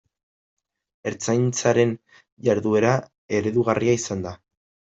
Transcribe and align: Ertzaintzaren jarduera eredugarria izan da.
Ertzaintzaren 1.11 1.93
jarduera 2.49 2.97
eredugarria 3.41 3.97
izan 4.03 4.29
da. 4.29 4.37